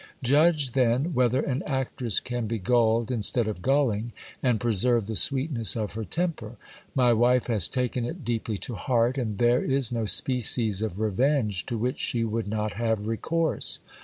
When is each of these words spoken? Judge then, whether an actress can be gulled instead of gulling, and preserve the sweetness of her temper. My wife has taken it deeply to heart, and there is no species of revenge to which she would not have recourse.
Judge 0.23 0.71
then, 0.71 1.13
whether 1.13 1.41
an 1.41 1.61
actress 1.67 2.19
can 2.19 2.47
be 2.47 2.57
gulled 2.57 3.11
instead 3.11 3.47
of 3.47 3.61
gulling, 3.61 4.13
and 4.41 4.59
preserve 4.59 5.05
the 5.05 5.15
sweetness 5.15 5.75
of 5.75 5.93
her 5.93 6.03
temper. 6.03 6.53
My 6.95 7.13
wife 7.13 7.45
has 7.45 7.69
taken 7.69 8.03
it 8.03 8.25
deeply 8.25 8.57
to 8.65 8.73
heart, 8.73 9.19
and 9.19 9.37
there 9.37 9.63
is 9.63 9.91
no 9.91 10.07
species 10.07 10.81
of 10.81 10.99
revenge 10.99 11.67
to 11.67 11.77
which 11.77 11.99
she 11.99 12.23
would 12.23 12.47
not 12.47 12.73
have 12.73 13.05
recourse. 13.05 13.77